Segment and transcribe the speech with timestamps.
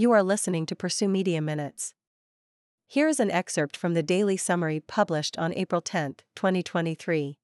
[0.00, 1.92] You are listening to Pursue Media Minutes.
[2.86, 7.36] Here is an excerpt from the daily summary published on April 10, 2023.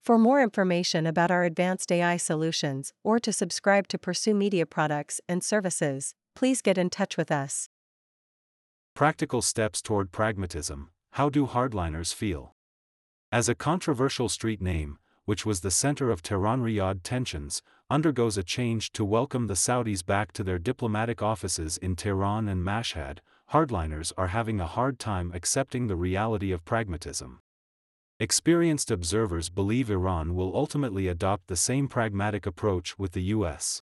[0.00, 5.20] For more information about our advanced AI solutions or to subscribe to Pursue Media products
[5.28, 7.68] and services, please get in touch with us.
[8.94, 10.88] Practical steps toward pragmatism.
[11.10, 12.54] How do hardliners feel?
[13.30, 14.96] As a controversial street name,
[15.28, 20.00] which was the center of Tehran Riyadh tensions, undergoes a change to welcome the Saudis
[20.00, 23.18] back to their diplomatic offices in Tehran and Mashhad,
[23.52, 27.42] hardliners are having a hard time accepting the reality of pragmatism.
[28.18, 33.82] Experienced observers believe Iran will ultimately adopt the same pragmatic approach with the U.S.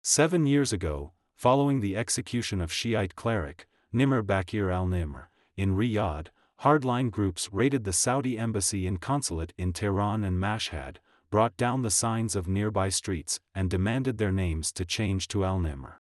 [0.00, 6.28] Seven years ago, following the execution of Shiite cleric, Nimr Bakir al-Nimr, in Riyadh,
[6.62, 10.98] hardline groups raided the Saudi embassy and consulate in Tehran and Mashhad,
[11.28, 15.94] brought down the signs of nearby streets, and demanded their names to change to al-Nimr.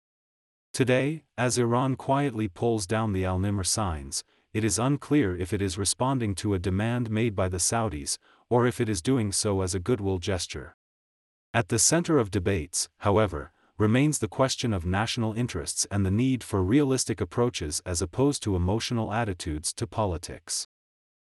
[0.73, 5.79] Today, as Iran quietly pulls down the al-Nimr signs, it is unclear if it is
[5.79, 8.19] responding to a demand made by the Saudis,
[8.51, 10.75] or if it is doing so as a goodwill gesture.
[11.55, 16.43] At the center of debates, however, remains the question of national interests and the need
[16.43, 20.67] for realistic approaches as opposed to emotional attitudes to politics.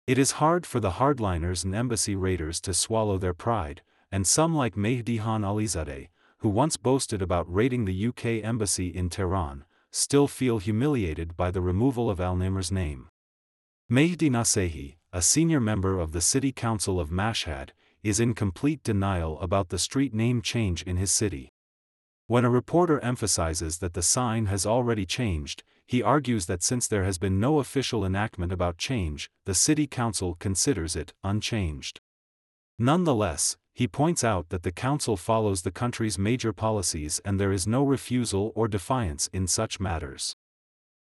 [0.07, 4.55] It is hard for the hardliners and embassy raiders to swallow their pride, and some
[4.55, 6.07] like Mehdi Mehdihan Alizadeh,
[6.39, 11.61] who once boasted about raiding the UK embassy in Tehran, still feel humiliated by the
[11.61, 13.09] removal of Al-Nimr's name.
[13.91, 17.69] Mehdi Nasehi, a senior member of the city council of Mashhad,
[18.01, 21.51] is in complete denial about the street name change in his city.
[22.31, 27.03] When a reporter emphasizes that the sign has already changed, he argues that since there
[27.03, 31.99] has been no official enactment about change, the city council considers it unchanged.
[32.79, 37.67] Nonetheless, he points out that the council follows the country's major policies and there is
[37.67, 40.37] no refusal or defiance in such matters.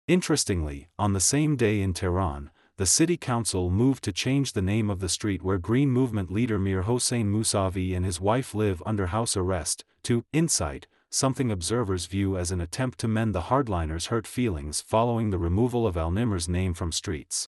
[0.06, 4.88] Interestingly, on the same day in Tehran, the city council moved to change the name
[4.88, 9.06] of the street where Green Movement leader Mir Hossein Mousavi and his wife live under
[9.06, 14.26] house arrest, to Insight, something observers view as an attempt to mend the hardliners' hurt
[14.26, 17.48] feelings following the removal of Al-Nimr's name from streets.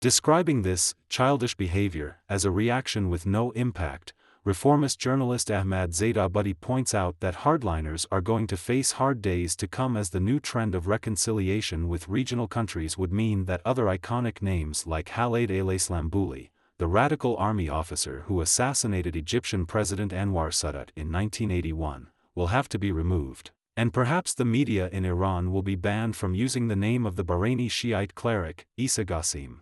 [0.00, 4.12] Describing this, childish behavior, as a reaction with no impact,
[4.44, 9.68] reformist journalist Ahmad Zeidabadi points out that hardliners are going to face hard days to
[9.68, 14.42] come as the new trend of reconciliation with regional countries would mean that other iconic
[14.42, 21.12] names like Khaled al-Islambuli, the radical army officer who assassinated Egyptian President Anwar Sadat in
[21.12, 26.16] 1981, will have to be removed, and perhaps the media in Iran will be banned
[26.16, 29.60] from using the name of the Bahraini Shiite cleric, Isa Qassim.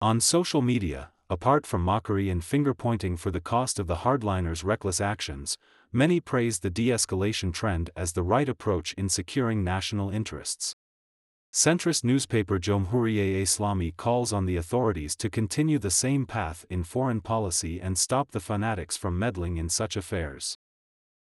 [0.00, 5.00] On social media, apart from mockery and finger-pointing for the cost of the hardliners' reckless
[5.00, 5.56] actions,
[5.92, 10.74] many praise the de-escalation trend as the right approach in securing national interests.
[11.52, 17.20] Centrist newspaper Jomhuriye Islami calls on the authorities to continue the same path in foreign
[17.20, 20.56] policy and stop the fanatics from meddling in such affairs.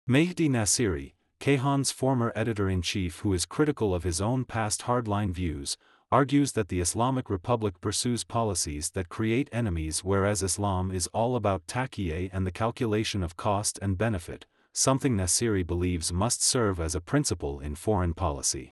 [0.06, 5.78] Mehdi Nasiri, Kayhan's former editor-in-chief who is critical of his own past hardline views,
[6.12, 11.66] argues that the Islamic Republic pursues policies that create enemies whereas Islam is all about
[11.66, 14.44] taqiyya and the calculation of cost and benefit,
[14.74, 18.74] something Nasiri believes must serve as a principle in foreign policy.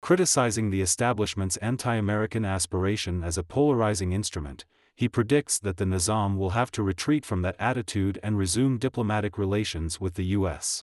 [0.00, 4.64] Criticizing the establishment's anti-American aspiration as a polarizing instrument,
[4.96, 9.36] he predicts that the Nizam will have to retreat from that attitude and resume diplomatic
[9.36, 10.82] relations with the U.S.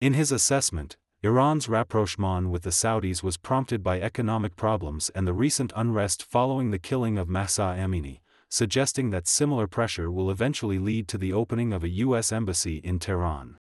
[0.00, 5.32] In his assessment, Iran's rapprochement with the Saudis was prompted by economic problems and the
[5.34, 11.06] recent unrest following the killing of Mahsa Amini, suggesting that similar pressure will eventually lead
[11.08, 12.32] to the opening of a U.S.
[12.32, 13.56] embassy in Tehran.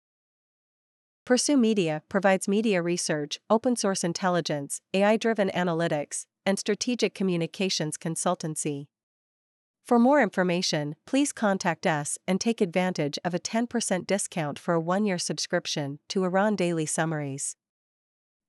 [1.26, 8.88] Pursue Media provides media research, open source intelligence, AI driven analytics, and strategic communications consultancy.
[9.86, 14.80] For more information, please contact us and take advantage of a 10% discount for a
[14.80, 17.56] one year subscription to Iran Daily Summaries.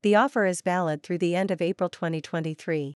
[0.03, 2.97] The offer is valid through the end of April 2023.